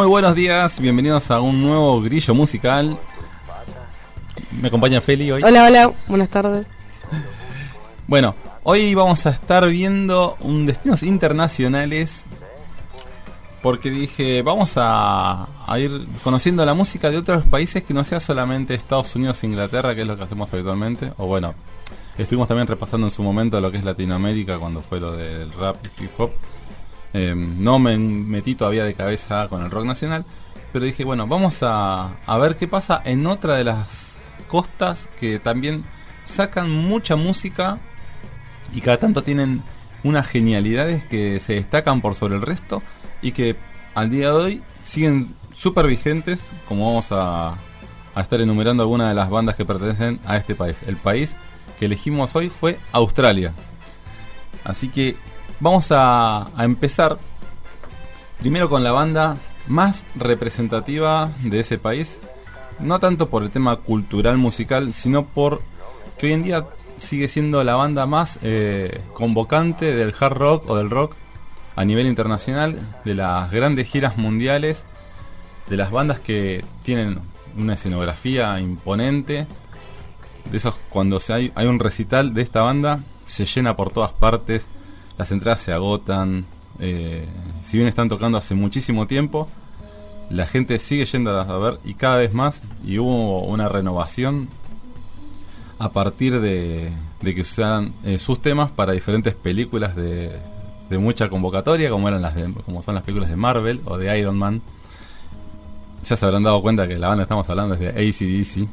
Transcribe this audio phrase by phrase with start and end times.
[0.00, 2.98] Muy buenos días, bienvenidos a un nuevo grillo musical.
[4.50, 5.42] Me acompaña Feli hoy.
[5.42, 6.66] Hola, hola, buenas tardes.
[8.06, 12.24] Bueno, hoy vamos a estar viendo un destinos internacionales
[13.60, 18.20] porque dije, vamos a, a ir conociendo la música de otros países que no sea
[18.20, 21.12] solamente Estados Unidos e Inglaterra, que es lo que hacemos habitualmente.
[21.18, 21.54] O bueno,
[22.16, 25.76] estuvimos también repasando en su momento lo que es Latinoamérica cuando fue lo del rap
[25.84, 26.30] y hip hop.
[27.12, 30.24] Eh, no me metí todavía de cabeza con el rock nacional,
[30.72, 34.16] pero dije, bueno, vamos a, a ver qué pasa en otra de las
[34.48, 35.84] costas que también
[36.24, 37.78] sacan mucha música
[38.72, 39.62] y cada tanto tienen
[40.04, 42.82] unas genialidades que se destacan por sobre el resto
[43.22, 43.56] y que
[43.94, 47.56] al día de hoy siguen súper vigentes, como vamos a,
[48.14, 50.82] a estar enumerando algunas de las bandas que pertenecen a este país.
[50.86, 51.36] El país
[51.78, 53.52] que elegimos hoy fue Australia.
[54.64, 55.16] Así que
[55.60, 57.18] vamos a, empezar
[58.40, 59.36] primero con la banda
[59.68, 62.18] más representativa de ese país,
[62.80, 65.62] no tanto por el tema cultural musical, sino por
[66.18, 70.76] que hoy en día sigue siendo la banda más eh, convocante del hard rock o
[70.76, 71.14] del rock
[71.76, 74.84] a nivel internacional, de las grandes giras mundiales,
[75.68, 77.20] de las bandas que tienen
[77.56, 79.46] una escenografía imponente,
[80.50, 84.66] de esos cuando se hay un recital de esta banda, se llena por todas partes,
[85.18, 86.46] las entradas se agotan,
[86.78, 87.26] eh,
[87.62, 89.48] si bien están tocando hace muchísimo tiempo,
[90.30, 94.48] la gente sigue yendo a ver y cada vez más, y hubo una renovación
[95.78, 100.30] a partir de, de que usaran eh, sus temas para diferentes películas de,
[100.90, 102.34] de mucha convocatoria, como eran las
[102.64, 104.60] como son las películas de Marvel o de Iron Man.
[106.04, 108.68] Ya se habrán dado cuenta que la banda estamos hablando es de ACDC.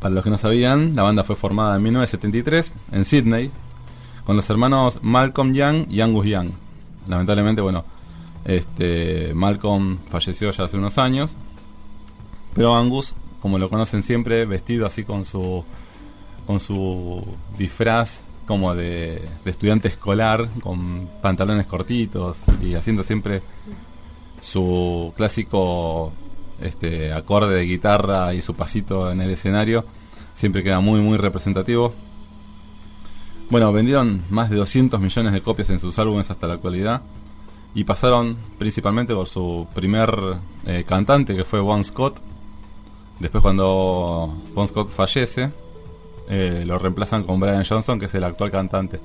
[0.00, 3.50] Para los que no sabían, la banda fue formada en 1973 en Sydney
[4.30, 6.50] con los hermanos Malcolm Young y Angus Young.
[7.08, 7.84] Lamentablemente, bueno,
[8.44, 11.36] este Malcolm falleció ya hace unos años,
[12.54, 15.64] pero Angus, como lo conocen siempre, vestido así con su
[16.46, 17.26] con su
[17.58, 23.42] disfraz como de, de estudiante escolar, con pantalones cortitos y haciendo siempre
[24.40, 26.12] su clásico
[26.60, 29.84] este acorde de guitarra y su pasito en el escenario,
[30.34, 31.92] siempre queda muy muy representativo.
[33.50, 37.02] Bueno, vendieron más de 200 millones de copias en sus álbumes hasta la actualidad
[37.74, 42.20] y pasaron principalmente por su primer eh, cantante que fue Bon Scott.
[43.18, 45.50] Después cuando Bon Scott fallece,
[46.28, 49.00] eh, lo reemplazan con Brian Johnson, que es el actual cantante.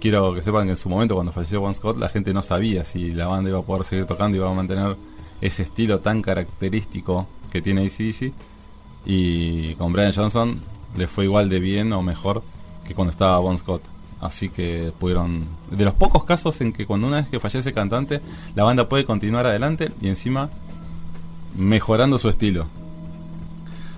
[0.00, 2.84] Quiero que sepan que en su momento cuando falleció Bon Scott la gente no sabía
[2.84, 4.96] si la banda iba a poder seguir tocando y iba a mantener
[5.42, 8.32] ese estilo tan característico que tiene ACDC.
[9.04, 10.62] Y con Brian Johnson
[10.96, 12.42] le fue igual de bien o mejor
[12.84, 13.82] que cuando estaba Bon Scott.
[14.20, 15.46] Así que pudieron.
[15.70, 18.20] De los pocos casos en que cuando una vez que fallece el cantante,
[18.54, 20.50] la banda puede continuar adelante y encima
[21.56, 22.66] mejorando su estilo.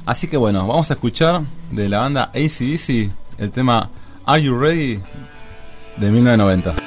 [0.05, 3.91] Así que bueno, vamos a escuchar de la banda ACDC el tema
[4.25, 5.01] Are You Ready
[5.97, 6.86] de 1990.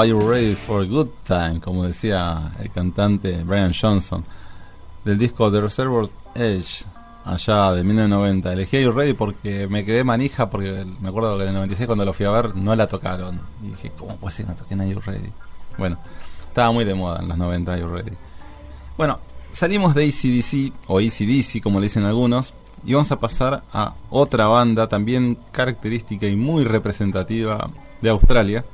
[0.00, 1.60] Are you ready for a good time?
[1.60, 4.24] Como decía el cantante Brian Johnson
[5.04, 6.86] del disco The Reservoir Edge,
[7.26, 8.50] allá de 1990.
[8.50, 11.86] Elegí Are You Ready porque me quedé manija porque me acuerdo que en el 96
[11.86, 13.42] cuando lo fui a ver no la tocaron.
[13.62, 15.32] Y dije, ¿cómo puede ser que no toquen Are You Ready?
[15.76, 15.98] Bueno,
[16.48, 18.12] estaba muy de moda en los 90 Are You Ready.
[18.96, 19.18] Bueno,
[19.52, 22.54] salimos de ACDC o ACDC como le dicen algunos
[22.86, 27.68] y vamos a pasar a otra banda también característica y muy representativa
[28.00, 28.64] de Australia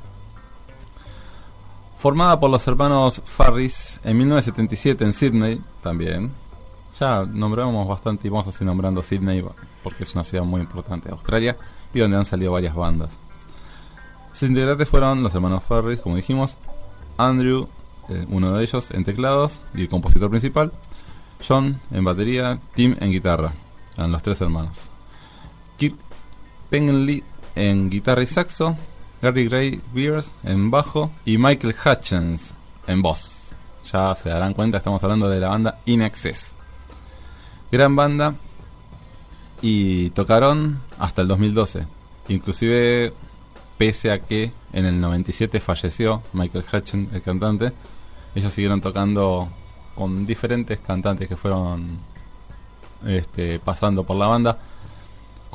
[1.97, 6.31] Formada por los hermanos Farris en 1977 en Sydney, también.
[6.99, 9.43] Ya nombramos bastante y vamos a seguir nombrando Sydney
[9.81, 11.57] porque es una ciudad muy importante de Australia
[11.95, 13.17] y donde han salido varias bandas.
[14.31, 16.57] Sus integrantes fueron los hermanos Farris, como dijimos,
[17.17, 17.67] Andrew,
[18.09, 20.71] eh, uno de ellos en teclados y el compositor principal,
[21.45, 23.53] John en batería, Tim en guitarra.
[23.95, 24.91] Eran los tres hermanos.
[25.77, 25.95] Kit
[26.69, 27.23] Pengley
[27.55, 28.77] en guitarra y saxo,
[29.21, 32.53] Gary Gray Beers en bajo y Michael Hutchins
[32.85, 33.55] en voz.
[33.91, 36.55] Ya se darán cuenta, estamos hablando de la banda In Excess.
[37.71, 38.35] Gran banda
[39.61, 41.85] y tocaron hasta el 2012.
[42.29, 43.13] Inclusive,
[43.77, 47.71] pese a que en el 97 falleció Michael Hutchins, el cantante,
[48.35, 49.49] ellos siguieron tocando
[49.95, 51.99] con diferentes cantantes que fueron
[53.05, 54.59] este, pasando por la banda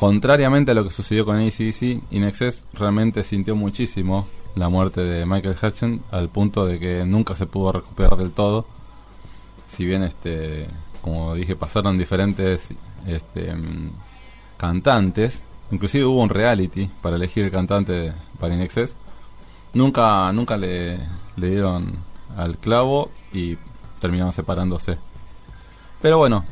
[0.03, 5.55] Contrariamente a lo que sucedió con ACDC, Inexcess realmente sintió muchísimo la muerte de Michael
[5.63, 8.67] Hutchins al punto de que nunca se pudo recuperar del todo.
[9.69, 10.67] Si bien, este,
[11.03, 12.71] como dije, pasaron diferentes
[13.07, 13.55] este,
[14.57, 18.97] cantantes, inclusive hubo un reality para elegir el cantante para Inexcess.
[19.73, 20.99] Nunca, nunca le,
[21.37, 22.03] le dieron
[22.37, 23.57] al clavo y
[24.01, 24.99] terminaron separándose.
[26.01, 26.45] Pero bueno,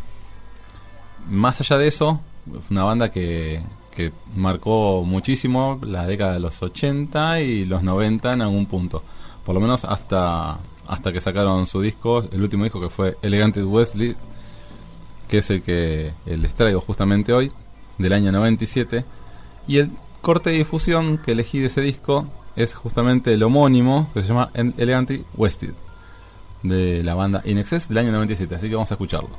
[1.28, 2.20] más allá de eso,
[2.70, 8.42] una banda que, que marcó muchísimo la década de los 80 y los 90 en
[8.42, 9.02] algún punto.
[9.44, 13.62] Por lo menos hasta, hasta que sacaron su disco, el último disco que fue Elegante
[13.62, 14.16] Wesley,
[15.28, 17.52] que es el que les traigo justamente hoy,
[17.98, 19.04] del año 97.
[19.66, 24.22] Y el corte de difusión que elegí de ese disco es justamente el homónimo, que
[24.22, 25.74] se llama Elegante Wested,
[26.62, 28.54] de la banda In Excess del año 97.
[28.54, 29.30] Así que vamos a escucharlo.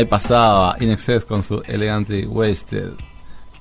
[0.00, 2.92] Ahí pasaba In Excess con su Elegantly Wasted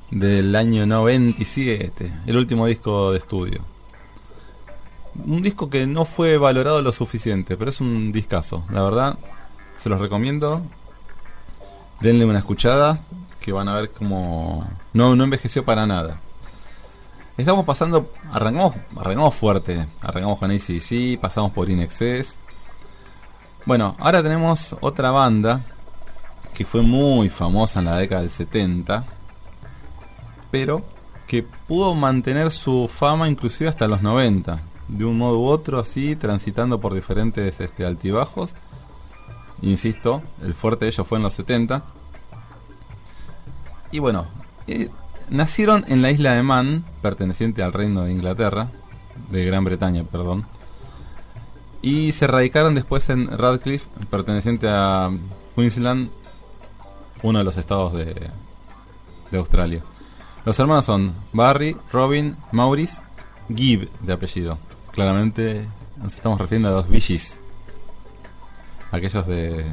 [0.10, 3.66] del año 97, el último disco de estudio.
[5.26, 9.20] Un disco que no fue valorado lo suficiente, pero es un discazo, la verdad,
[9.76, 10.62] se los recomiendo.
[12.00, 13.04] Denle una escuchada,
[13.42, 16.22] que van a ver como no, no envejeció para nada.
[17.36, 22.40] Estamos pasando, arrancamos, arrancamos fuerte, arrancamos con ACDC, pasamos por In Excess.
[23.66, 25.66] Bueno, ahora tenemos otra banda
[26.60, 29.06] que fue muy famosa en la década del 70,
[30.52, 30.84] pero
[31.26, 36.18] que pudo mantener su fama inclusive hasta los 90, de un modo u otro, así,
[36.18, 38.56] transitando por diferentes este, altibajos.
[39.62, 41.82] Insisto, el fuerte de ellos fue en los 70.
[43.94, 44.28] Y bueno,
[44.68, 44.90] eh,
[45.30, 48.70] nacieron en la isla de Man, perteneciente al reino de Inglaterra,
[49.32, 50.46] de Gran Bretaña, perdón.
[51.82, 55.10] Y se radicaron después en Radcliffe, perteneciente a
[55.56, 56.10] Queensland,
[57.24, 58.30] uno de los estados de,
[59.32, 59.82] de Australia.
[60.46, 63.02] Los hermanos son Barry, Robin, Maurice,
[63.54, 64.58] Gibb de apellido.
[64.92, 65.68] Claramente
[66.02, 67.40] nos estamos refiriendo a los Gees.
[68.92, 69.66] Aquellos de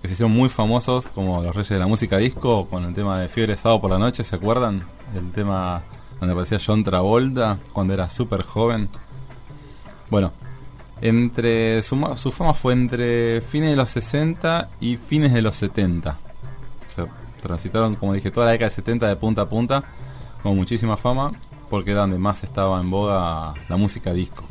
[0.00, 3.20] que se hicieron muy famosos como los reyes de la música disco con el tema
[3.20, 4.82] de Fiebre Sábado por la Noche, ¿se acuerdan?
[5.14, 5.82] El tema
[6.18, 8.88] donde aparecía John Travolta cuando era súper joven.
[10.08, 10.32] Bueno,
[11.02, 16.18] entre su, su fama fue entre fines de los 60 y fines de los 70.
[17.40, 19.84] Transitaron, como dije, toda la década de 70 de punta a punta
[20.42, 21.32] con muchísima fama
[21.68, 24.44] porque era donde más estaba en boga la música disco.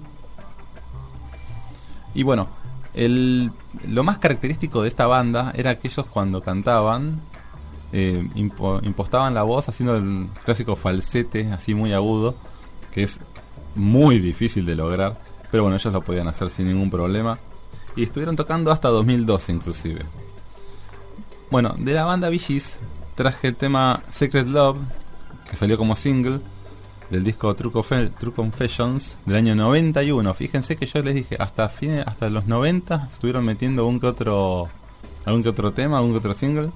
[2.13, 2.48] Y bueno,
[2.93, 3.51] el,
[3.88, 7.22] lo más característico de esta banda era que ellos cuando cantaban
[7.91, 12.36] eh, impo- impostaban la voz haciendo el clásico falsete así muy agudo,
[12.91, 13.19] que es
[13.75, 15.19] muy difícil de lograr,
[15.51, 17.38] pero bueno, ellos lo podían hacer sin ningún problema.
[17.96, 20.05] Y estuvieron tocando hasta 2012 inclusive.
[21.51, 22.79] Bueno, de la banda Gees
[23.15, 24.77] traje el tema Secret Love,
[25.50, 26.39] que salió como single
[27.10, 30.34] del disco True, Confe- True Confessions del año 91.
[30.36, 34.70] Fíjense que yo les dije, hasta fine, hasta los 90 estuvieron metiendo un otro
[35.25, 36.72] algún que otro tema, algún que otro single.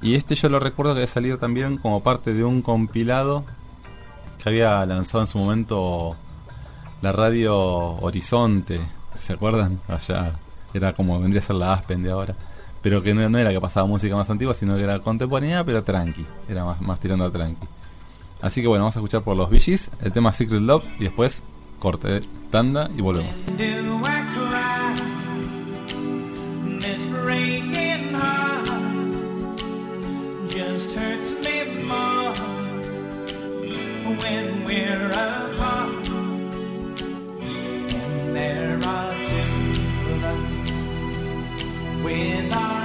[0.00, 3.44] Y este yo lo recuerdo que había salido también como parte de un compilado
[4.42, 6.16] que había lanzado en su momento
[7.02, 7.54] la radio
[8.00, 8.80] Horizonte,
[9.18, 9.80] ¿se acuerdan?
[9.88, 10.32] Allá
[10.72, 12.34] era como vendría a ser la Aspen de ahora,
[12.84, 16.26] pero que no, era que pasaba música más antigua, sino que era contemporánea, pero tranqui,
[16.50, 17.66] era más, más tirando a tranqui.
[18.42, 21.42] Así que bueno, vamos a escuchar por los Gees el tema Secret Love y después
[21.78, 22.20] corte,
[22.50, 23.34] tanda y volvemos.
[42.04, 42.83] When I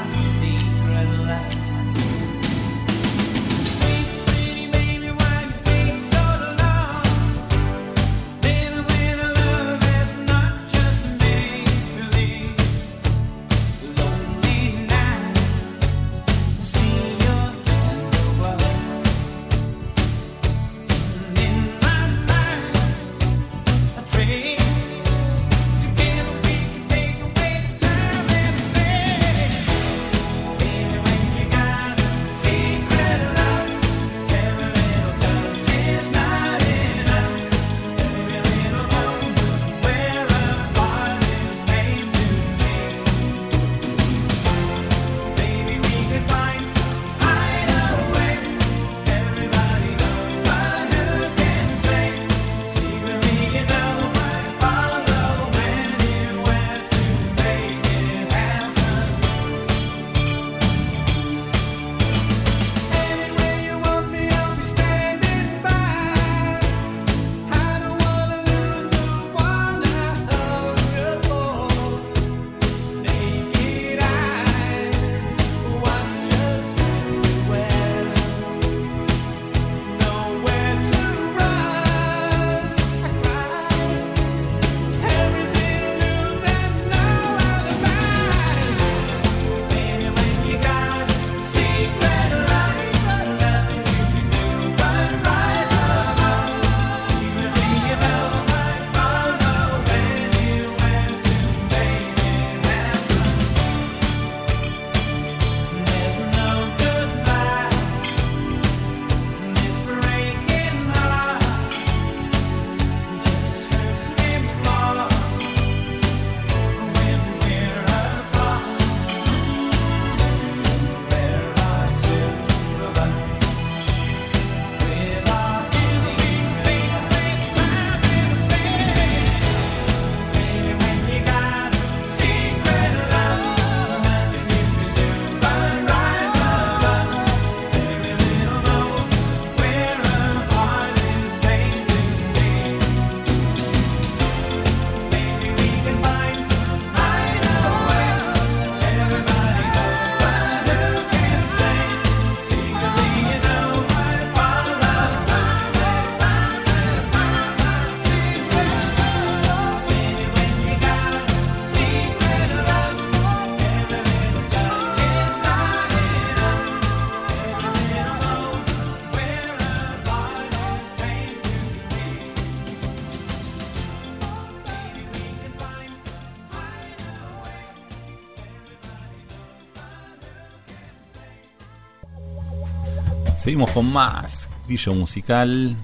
[183.49, 185.75] Seguimos con más grillo musical.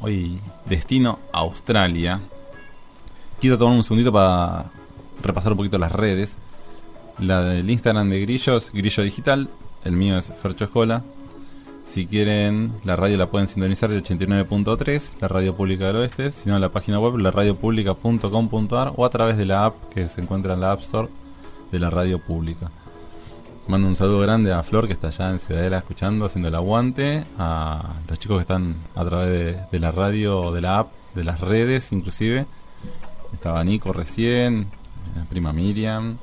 [0.00, 2.18] Hoy destino Australia.
[3.38, 4.70] Quiero tomar un segundito para
[5.22, 6.38] repasar un poquito las redes.
[7.18, 9.50] La del Instagram de Grillos, Grillo Digital.
[9.84, 11.04] El mío es Fercho Escola.
[11.84, 16.30] Si quieren, la radio la pueden sintonizar el 89.3, la radio pública del oeste.
[16.30, 20.08] Si no, en la página web, la radiopublica.com.ar o a través de la app que
[20.08, 21.10] se encuentra en la App Store
[21.70, 22.70] de la radio pública.
[23.70, 27.24] Mando un saludo grande a Flor que está allá en Ciudadela escuchando, haciendo el aguante,
[27.38, 31.38] a los chicos que están a través de, la radio, de la app, de las
[31.38, 32.46] redes inclusive.
[33.32, 34.72] Estaba Nico recién,
[35.14, 36.18] eh, prima Miriam,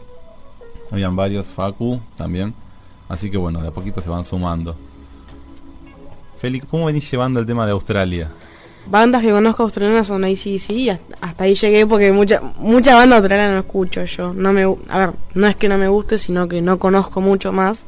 [0.91, 2.53] habían varios, Facu también.
[3.07, 4.75] Así que bueno, de a poquito se van sumando.
[6.39, 8.29] Félix, ¿cómo venís llevando el tema de Australia?
[8.89, 13.17] Bandas que conozco australianas son ACC y hasta, hasta ahí llegué porque mucha mucha banda
[13.17, 14.33] australiana no escucho yo.
[14.33, 17.51] No me, a ver, no es que no me guste, sino que no conozco mucho
[17.51, 17.85] más.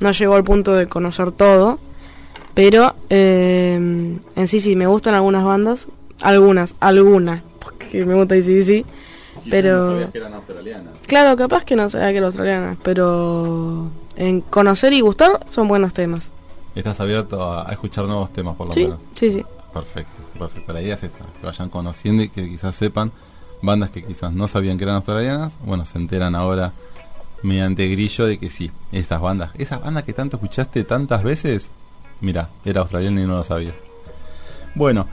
[0.00, 1.78] No llego al punto de conocer todo.
[2.54, 5.86] Pero eh, en sí sí me gustan algunas bandas,
[6.20, 8.84] algunas, algunas, porque me gusta ACC.
[9.48, 10.92] Pero eran australianas.
[11.06, 15.94] claro, capaz que no sabía que era australiana, pero en conocer y gustar son buenos
[15.94, 16.30] temas.
[16.74, 18.98] Estás abierto a, a escuchar nuevos temas por lo Sí, menos.
[19.14, 19.44] sí, sí.
[19.72, 20.72] Perfecto, perfecto.
[20.72, 23.12] La idea es esa, que vayan conociendo y que quizás sepan
[23.62, 26.72] bandas que quizás no sabían que eran australianas, bueno, se enteran ahora
[27.42, 31.70] mediante grillo de que sí, esas bandas, esas bandas que tanto escuchaste tantas veces,
[32.20, 33.74] mira, era australiana y no lo sabía.
[34.74, 35.06] Bueno,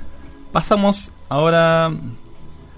[0.51, 1.91] pasamos ahora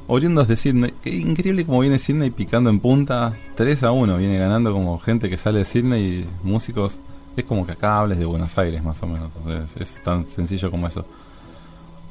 [0.08, 0.94] oriundos de Sydney.
[1.02, 5.30] Qué increíble como viene Sydney picando en punta, 3 a 1, viene ganando como gente
[5.30, 7.00] que sale de Sydney y músicos.
[7.38, 9.32] Es como que acá hables de Buenos Aires, más o menos.
[9.80, 11.06] es tan sencillo como eso.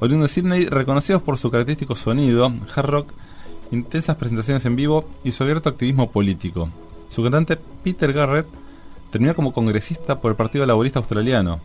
[0.01, 3.13] Oriundo de Sydney, reconocidos por su característico sonido, hard rock,
[3.73, 6.71] intensas presentaciones en vivo y su abierto activismo político.
[7.09, 8.47] Su cantante Peter Garrett
[9.11, 11.61] terminó como congresista por el Partido Laborista Australiano.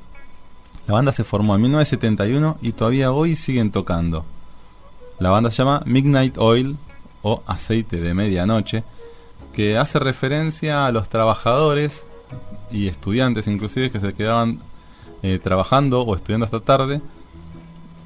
[0.87, 4.25] La banda se formó en 1971 y todavía hoy siguen tocando.
[5.19, 6.77] La banda se llama Midnight Oil
[7.21, 8.83] o Aceite de Medianoche,
[9.53, 12.05] que hace referencia a los trabajadores
[12.71, 14.59] y estudiantes inclusive que se quedaban
[15.21, 16.99] eh, trabajando o estudiando hasta tarde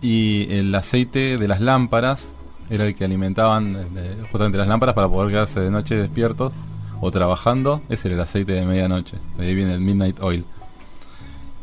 [0.01, 2.29] y el aceite de las lámparas
[2.69, 6.53] era el que alimentaban eh, justamente las lámparas para poder quedarse de noche despiertos
[7.01, 7.81] o trabajando.
[7.89, 9.17] Ese era el aceite de medianoche.
[9.37, 10.45] De ahí viene el Midnight Oil.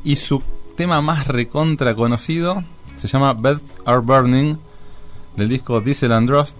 [0.02, 0.42] Y su
[0.76, 2.64] tema más recontra conocido
[2.96, 4.56] se llama Beds Are Burning
[5.36, 6.56] del disco Diesel and Rust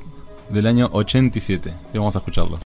[0.51, 1.75] del año 87.
[1.93, 2.64] Y vamos a escucharlo.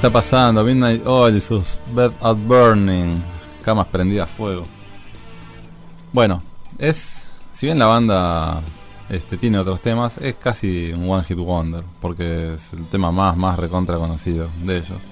[0.00, 3.22] Está pasando Midnight Oil y sus Bed at Burning,
[3.62, 4.62] camas prendidas a fuego.
[6.10, 6.42] Bueno,
[6.78, 7.26] es.
[7.52, 8.62] Si bien la banda
[9.10, 13.36] este, tiene otros temas, es casi un One Hit Wonder, porque es el tema más,
[13.36, 15.02] más recontra conocido de ellos.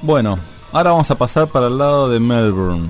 [0.00, 0.38] Bueno,
[0.72, 2.88] ahora vamos a pasar para el lado de Melbourne,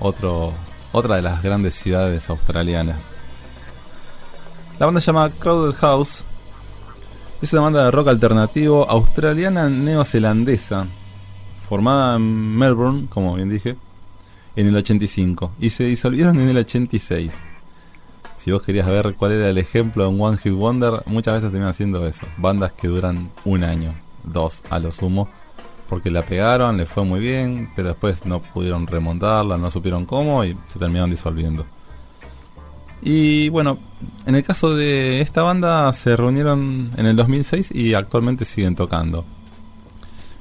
[0.00, 0.52] otro,
[0.92, 3.04] otra de las grandes ciudades australianas.
[4.78, 6.26] La banda se llama Crowded House.
[7.42, 10.86] Es una banda de rock alternativo australiana neozelandesa,
[11.66, 13.76] formada en Melbourne, como bien dije,
[14.56, 17.32] en el 85 y se disolvieron en el 86.
[18.36, 21.48] Si vos querías ver cuál era el ejemplo de un One Hit Wonder, muchas veces
[21.48, 22.26] terminan haciendo eso.
[22.36, 25.30] Bandas que duran un año, dos a lo sumo,
[25.88, 30.44] porque la pegaron, le fue muy bien, pero después no pudieron remontarla, no supieron cómo
[30.44, 31.64] y se terminaron disolviendo.
[33.02, 33.78] Y bueno,
[34.26, 39.24] en el caso de esta banda se reunieron en el 2006 y actualmente siguen tocando.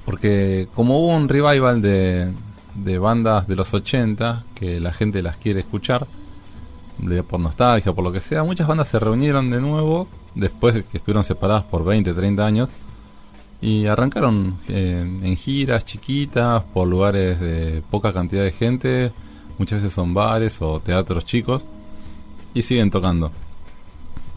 [0.06, 2.34] Porque como hubo un revival de,
[2.76, 6.08] de bandas de los 80 que la gente las quiere escuchar,
[7.28, 10.98] por nostalgia, por lo que sea, muchas bandas se reunieron de nuevo después de que
[10.98, 12.70] estuvieron separadas por 20, 30 años
[13.62, 19.14] y arrancaron eh, en giras chiquitas por lugares de poca cantidad de gente,
[19.58, 21.64] muchas veces son bares o teatros chicos
[22.54, 23.32] y siguen tocando.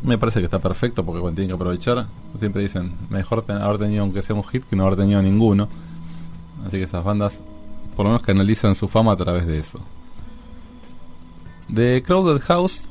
[0.03, 2.07] Me parece que está perfecto porque cuando tienen que aprovechar,
[2.39, 5.69] siempre dicen, mejor ten- haber tenido aunque sea un hit que no haber tenido ninguno.
[6.67, 7.41] Así que esas bandas
[7.97, 9.79] por lo menos canalizan su fama a través de eso.
[11.69, 12.83] De Crowded House,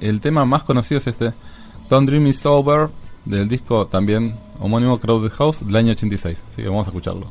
[0.00, 1.32] el tema más conocido es este
[1.88, 2.88] Don't Dream It's Over
[3.24, 6.42] del disco también homónimo Crowded House del año 86.
[6.50, 7.26] Así que vamos a escucharlo.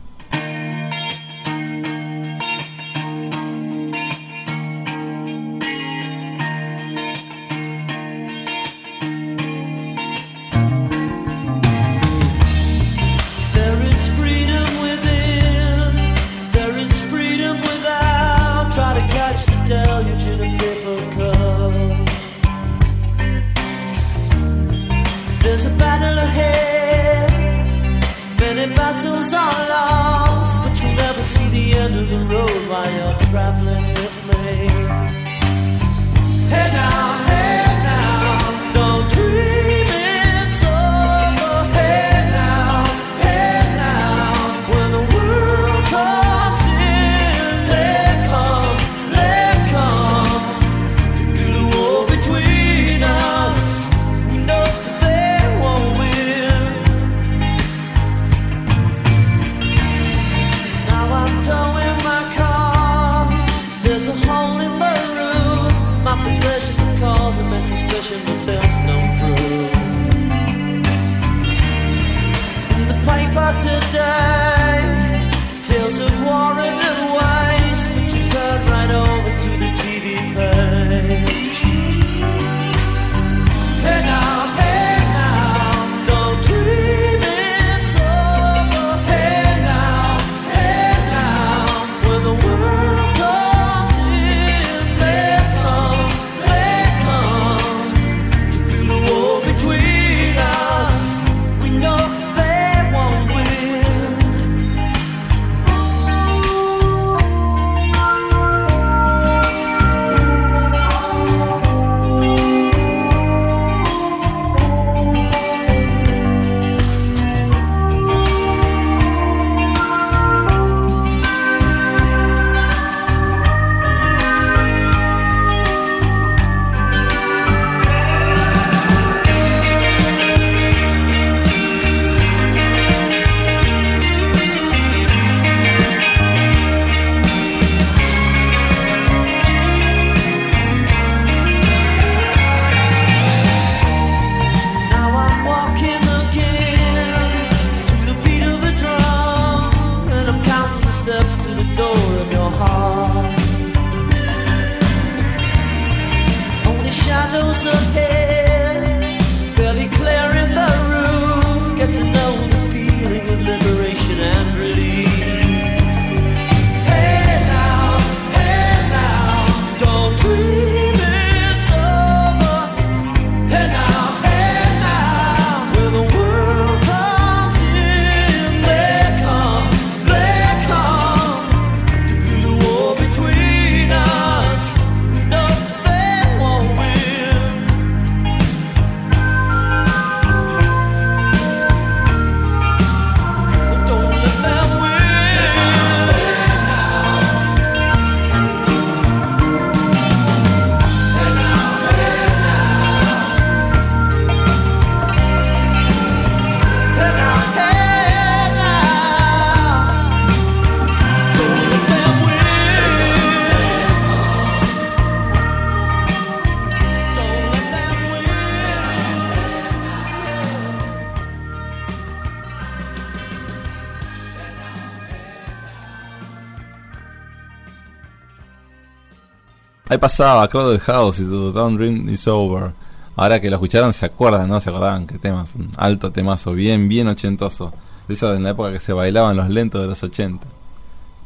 [229.98, 232.72] Ahí pasaba Crowded House y The Down Dream is Over.
[233.16, 234.62] Ahora que lo escucharon se acuerdan, ¿no?
[234.62, 237.74] Se acordaban que temas, un alto temazo, bien, bien ochentoso.
[238.08, 240.46] De eso en la época que se bailaban los lentos de los 80.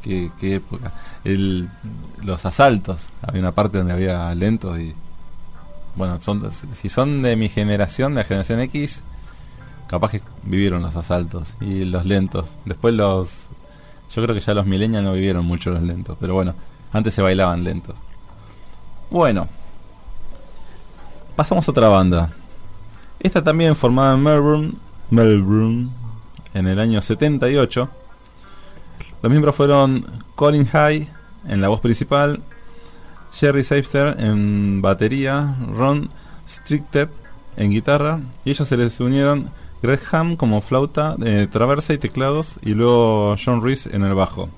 [0.01, 0.93] Qué, qué época.
[2.23, 4.95] Los asaltos, había una parte donde había lentos y...
[5.97, 9.03] Bueno, son, si son de mi generación, de la generación X,
[9.87, 12.47] capaz que vivieron los asaltos y los lentos.
[12.63, 13.47] Después los...
[14.15, 16.55] Yo creo que ya los millennials no vivieron mucho los lentos, pero bueno,
[16.93, 17.97] antes se bailaban lentos.
[19.11, 19.49] Bueno,
[21.35, 22.31] pasamos a otra banda.
[23.19, 24.73] Esta también formada en Melbourne,
[25.09, 25.89] Melbourne,
[26.53, 27.89] en el año 78.
[29.21, 31.09] Los miembros fueron Colin High
[31.45, 32.41] en la voz principal,
[33.33, 36.09] Jerry Seister en batería, Ron
[36.47, 37.09] Stricted
[37.57, 39.51] en guitarra, y ellos se les unieron
[39.83, 44.49] Greg Ham como flauta, eh, traversa y teclados, y luego John Reese en el bajo.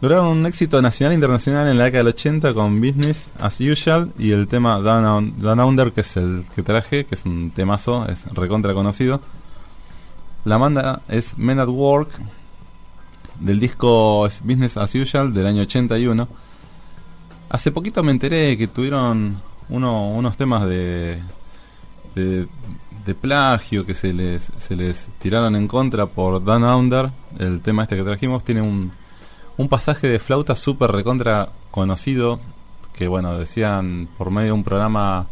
[0.00, 4.10] Lograron un éxito nacional e internacional en la década del 80 con Business as Usual
[4.18, 8.24] y el tema Down, Under, que es el que traje, que es un temazo, es
[8.32, 9.20] recontra conocido.
[10.46, 12.12] La banda es Men at Work,
[13.40, 16.26] del disco es Business as Usual del año 81.
[17.50, 21.20] Hace poquito me enteré que tuvieron uno, unos temas de,
[22.14, 22.48] de,
[23.04, 27.10] de plagio que se les, se les tiraron en contra por Down Under.
[27.38, 28.92] El tema este que trajimos tiene un,
[29.60, 32.40] un pasaje de flauta súper recontra conocido
[32.96, 35.26] que bueno decían por medio de un programa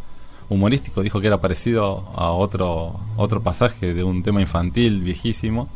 [0.49, 5.67] humorístico dijo que era parecido a otro otro pasaje de un tema infantil viejísimo.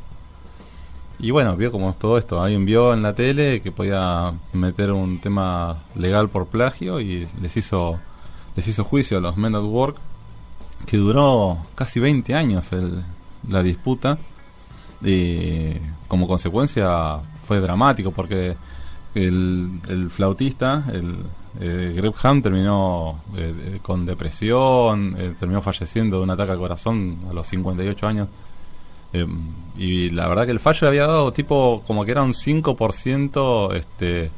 [1.20, 2.42] Y bueno vio como todo esto.
[2.42, 7.56] Alguien vio en la tele que podía meter un tema legal por plagio y les
[7.58, 8.00] hizo
[8.56, 9.98] les hizo juicio a los Men at Work
[10.86, 13.04] que duró casi 20 años el-
[13.50, 14.18] la disputa.
[15.02, 15.74] Y
[16.08, 17.20] como consecuencia
[17.54, 18.56] fue dramático porque
[19.14, 21.18] el, flautista, el
[21.60, 26.58] eh, Greg Ham terminó eh, eh, con depresión, eh, terminó falleciendo de un ataque al
[26.58, 28.28] corazón a los 58 años.
[29.14, 29.28] Eh,
[29.78, 33.76] y la verdad que el fallo le había dado tipo como que era un 5%
[33.76, 34.32] este,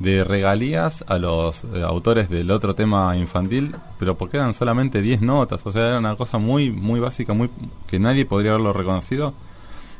[0.00, 5.64] de regalías a los autores del otro tema infantil, pero porque eran solamente 10 notas,
[5.64, 7.48] o sea, era una cosa muy muy básica, muy
[7.86, 9.34] que nadie podría haberlo reconocido.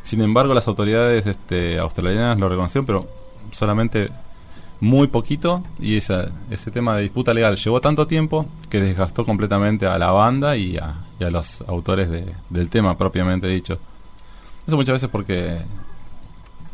[0.07, 3.09] Sin embargo, las autoridades este, australianas lo reconocieron, pero
[3.51, 4.09] solamente
[4.81, 5.65] muy poquito.
[5.81, 10.13] Y esa, ese tema de disputa legal llevó tanto tiempo que desgastó completamente a la
[10.13, 10.95] banda y a,
[11.31, 13.79] los autores de- del tema propiamente dicho.
[14.65, 15.59] Eso muchas veces porque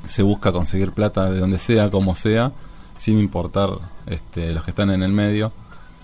[0.05, 2.53] se busca conseguir plata de donde sea, como sea,
[2.99, 3.71] sin importar
[4.07, 5.53] este, los que están en el medio.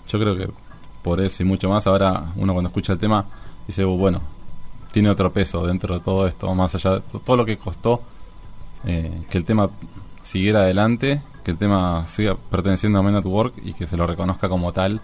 [0.07, 0.49] Yo creo que
[1.03, 3.25] por eso y mucho más, ahora uno cuando escucha el tema
[3.67, 4.21] dice, "Uh, bueno,
[4.91, 8.01] tiene otro peso dentro de todo esto, más allá de to- todo lo que costó
[8.85, 9.69] eh, que el tema
[10.23, 14.05] siguiera adelante, que el tema siga perteneciendo a Men at Work y que se lo
[14.07, 15.01] reconozca como tal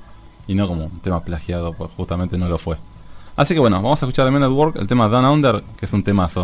[0.47, 2.77] y no como un tema plagiado, pues justamente no lo fue.
[3.36, 5.86] Así que bueno, vamos a escuchar de Men at Work el tema Down Under, que
[5.86, 6.43] es un temazo.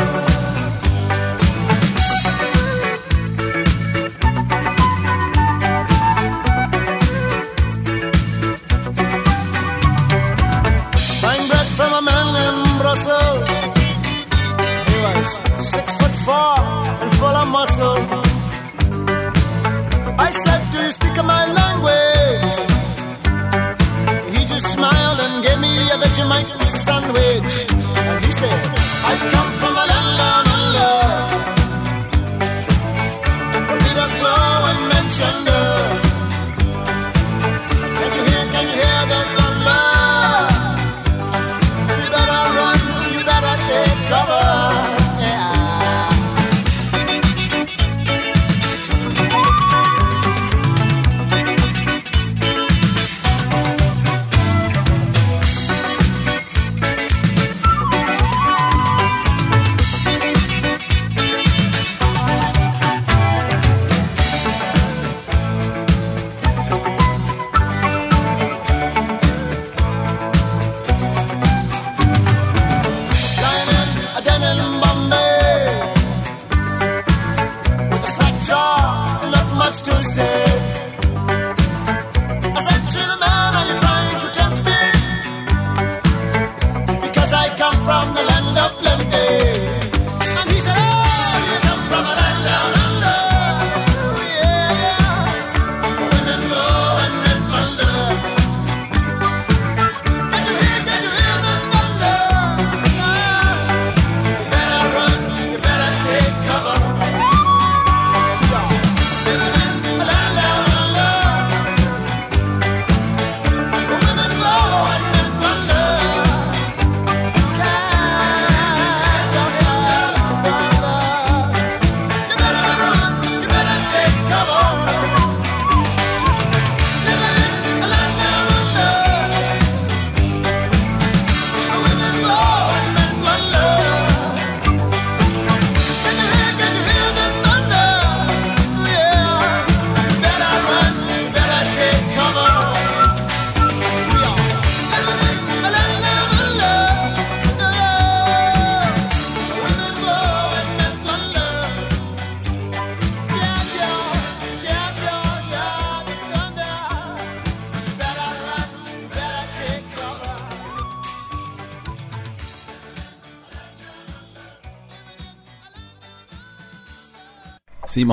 [12.91, 12.97] He
[15.05, 15.29] was
[15.65, 16.55] six foot four
[17.01, 18.20] and full of muscle.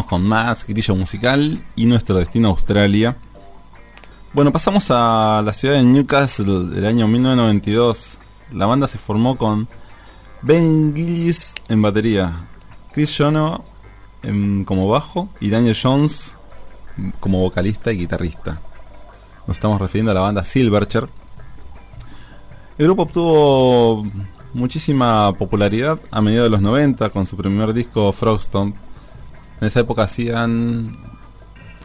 [0.08, 3.16] Con más grillo musical y nuestro destino Australia.
[4.32, 8.18] Bueno, pasamos a la ciudad de Newcastle del año 1992.
[8.52, 9.68] La banda se formó con
[10.42, 12.48] Ben Gillis en batería,
[12.92, 13.64] Chris Jono
[14.22, 16.36] en- como bajo y Daniel Jones
[17.20, 18.60] como vocalista y guitarrista.
[19.46, 21.08] Nos estamos refiriendo a la banda Silverchair.
[22.76, 24.06] El grupo obtuvo
[24.54, 28.74] muchísima popularidad a mediados de los 90 con su primer disco Frogstone.
[29.60, 30.96] En esa época hacían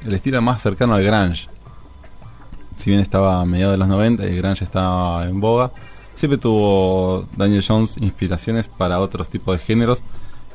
[0.05, 1.47] el estilo más cercano al grunge.
[2.77, 5.71] Si bien estaba a mediados de los 90 y el grunge estaba en boga,
[6.15, 10.03] siempre tuvo Daniel Jones inspiraciones para otros tipos de géneros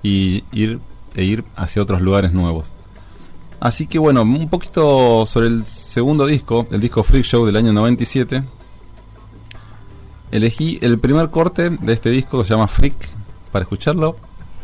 [0.02, 0.80] y ir,
[1.14, 2.72] e ir hacia otros lugares nuevos.
[3.60, 7.72] Así que bueno, un poquito sobre el segundo disco, el disco Freak Show del año
[7.72, 8.44] 97.
[10.30, 12.94] Elegí el primer corte de este disco que se llama Freak
[13.50, 14.14] para escucharlo,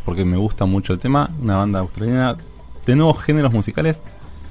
[0.04, 1.30] porque me gusta mucho el tema.
[1.40, 2.36] Una banda australiana
[2.86, 4.00] de nuevos géneros musicales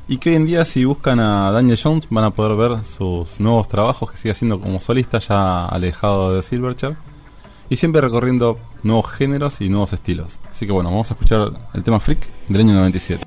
[0.08, 3.40] y que hoy en día si buscan a Daniel Jones van a poder ver sus
[3.40, 6.98] nuevos trabajos que sigue haciendo como solista ya alejado de Silverchair
[7.70, 10.40] y siempre recorriendo nuevos géneros y nuevos estilos.
[10.52, 13.26] Así que bueno, vamos a escuchar el tema Freak del año 97.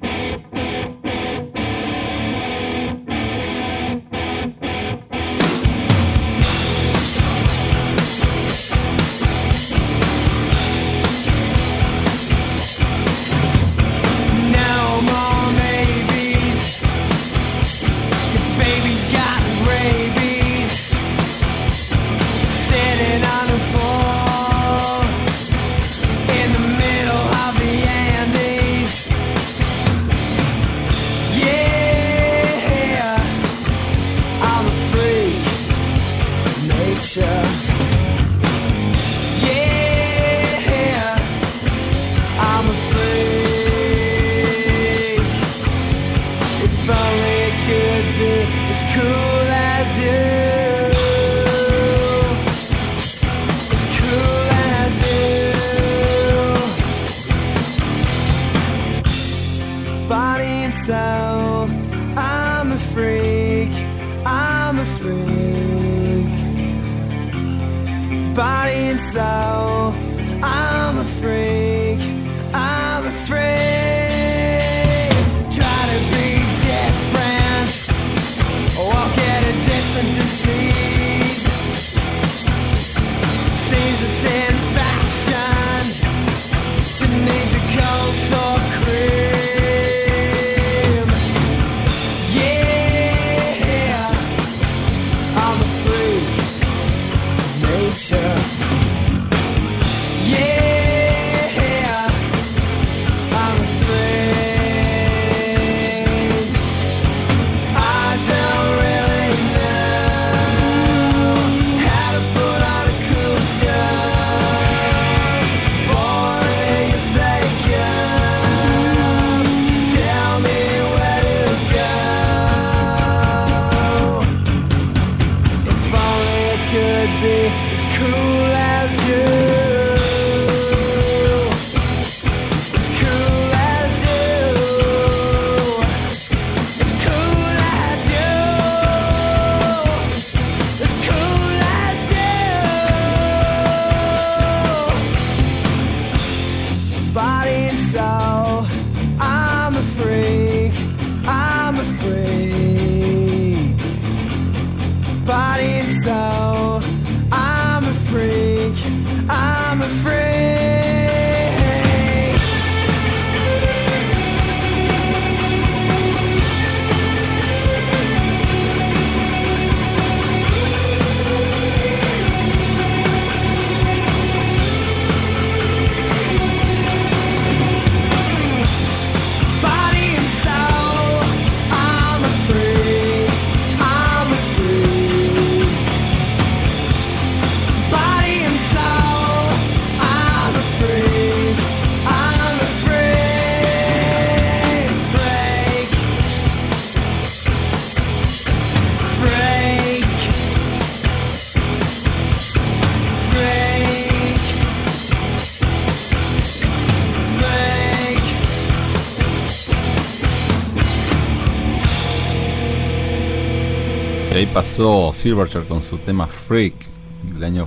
[214.76, 216.74] Pasó Silverchair con su tema Freak
[217.22, 217.66] del año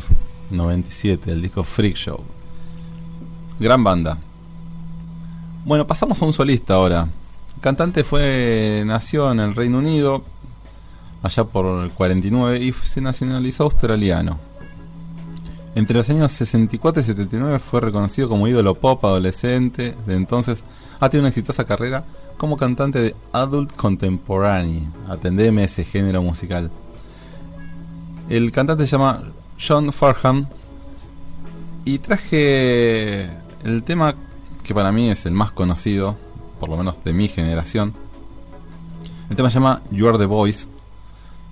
[0.51, 2.19] 97, el disco Freak Show.
[3.59, 4.19] Gran banda.
[5.65, 7.09] Bueno, pasamos a un solista ahora.
[7.55, 10.23] El cantante fue nació en el Reino Unido
[11.23, 14.39] allá por el 49 y se nacionalizó australiano.
[15.73, 19.95] Entre los años 64 y 79 fue reconocido como ídolo pop adolescente.
[20.05, 20.63] De entonces
[20.99, 22.05] ha tenido una exitosa carrera
[22.37, 24.87] como cantante de Adult Contemporary.
[25.07, 26.69] Atendeme ese género musical.
[28.29, 29.23] El cantante se llama
[29.59, 30.47] John Farham.
[31.83, 33.23] Y traje
[33.63, 34.13] el tema
[34.63, 36.15] que para mí es el más conocido,
[36.59, 37.95] por lo menos de mi generación.
[39.31, 40.67] El tema se llama You Are the Voice,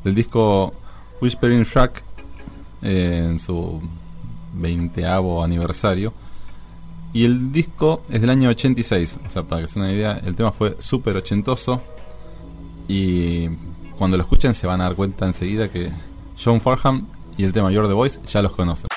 [0.04, 0.76] del disco
[1.20, 2.04] Whispering Shack,
[2.84, 3.82] eh, en su
[4.54, 6.14] 20 aniversario.
[7.12, 10.36] Y el disco es del año 86, o sea, para que se una idea, el
[10.36, 11.82] tema fue súper ochentoso.
[12.88, 13.48] Y
[13.98, 15.92] cuando lo escuchen se van a dar cuenta enseguida que
[16.44, 17.08] John Farham
[17.38, 18.88] y el tema You're the Voice ya los conocen.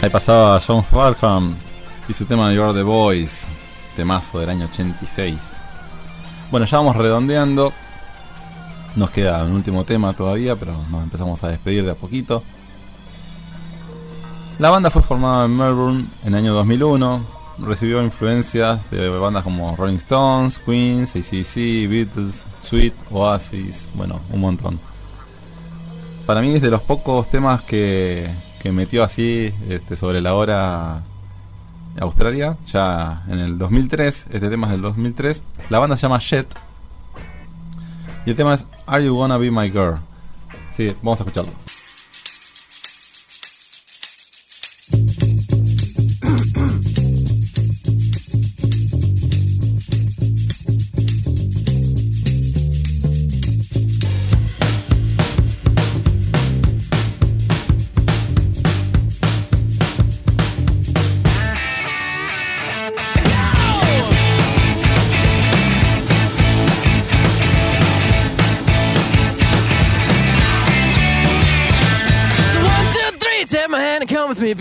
[0.00, 1.56] Ahí pasaba John Farham
[2.08, 3.48] y su tema You're the Boys,
[3.96, 5.56] temazo del año 86.
[6.52, 7.72] Bueno, ya vamos redondeando.
[8.94, 12.44] Nos queda un último tema todavía, pero nos empezamos a despedir de a poquito.
[14.60, 17.20] La banda fue formada en Melbourne en el año 2001.
[17.58, 24.78] Recibió influencias de bandas como Rolling Stones, Queen, ACDC, Beatles, Sweet, Oasis, bueno, un montón.
[26.24, 28.30] Para mí es de los pocos temas que,
[28.60, 31.02] que metió así este, sobre la hora
[32.00, 35.42] Australia, ya en el 2003, este tema es del 2003.
[35.70, 36.46] La banda se llama Jet.
[38.26, 39.98] Y el tema es Are You Gonna Be My Girl?
[40.76, 41.52] Sí, vamos a escucharlo.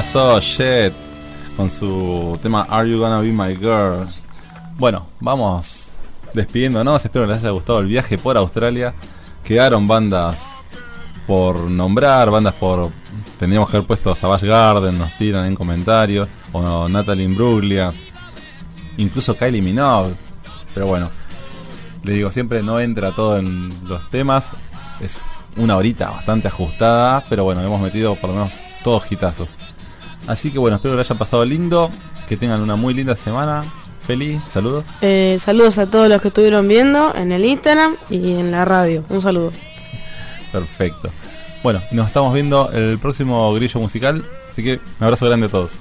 [0.00, 0.94] Pasó Jet
[1.56, 4.08] con su tema Are You Gonna Be My Girl.
[4.76, 5.98] Bueno, vamos
[6.32, 7.04] despidiéndonos.
[7.04, 8.94] Espero que les haya gustado el viaje por Australia.
[9.42, 10.62] Quedaron bandas
[11.26, 12.92] por nombrar, bandas por.
[13.40, 16.28] Tendríamos que haber puesto Savage Garden, nos tiran en comentarios.
[16.52, 17.92] O Natalie Imbruglia.
[18.98, 20.14] Incluso Kylie Minogue.
[20.74, 21.10] Pero bueno,
[22.04, 24.52] le digo, siempre no entra todo en los temas.
[25.00, 25.20] Es
[25.56, 27.24] una horita bastante ajustada.
[27.28, 28.52] Pero bueno, hemos metido por lo menos
[28.84, 29.48] todos hitazos.
[30.26, 31.90] Así que bueno, espero que lo hayan pasado lindo.
[32.28, 33.64] Que tengan una muy linda semana.
[34.06, 34.84] Feliz, saludos.
[35.00, 39.04] Eh, saludos a todos los que estuvieron viendo en el Instagram y en la radio.
[39.08, 39.52] Un saludo.
[40.52, 41.10] Perfecto.
[41.62, 44.24] Bueno, nos estamos viendo el próximo grillo musical.
[44.50, 45.78] Así que un abrazo grande a todos.